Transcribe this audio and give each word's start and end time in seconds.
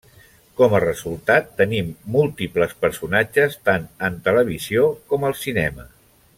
Com 0.61 0.71
a 0.77 0.79
resultat 0.83 1.51
tenim 1.59 1.91
múltiples 2.15 2.73
personatges 2.87 3.61
tant 3.69 3.87
en 4.09 4.19
televisió 4.29 4.91
com 5.13 5.31
al 5.31 5.41
cinema. 5.47 5.91